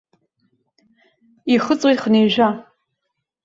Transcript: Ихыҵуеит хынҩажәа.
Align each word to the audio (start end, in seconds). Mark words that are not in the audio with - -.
Ихыҵуеит 1.53 1.99
хынҩажәа. 2.03 2.49